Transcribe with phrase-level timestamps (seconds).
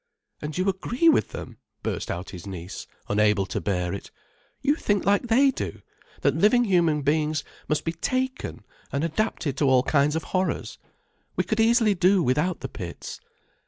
[0.41, 4.09] "And you agree with them," burst out his niece, unable to bear it.
[4.63, 9.83] "You think like they do—that living human beings must be taken and adapted to all
[9.83, 10.79] kinds of horrors.
[11.35, 13.19] We could easily do without the pits."